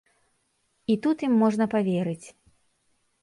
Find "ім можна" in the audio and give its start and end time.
1.27-1.67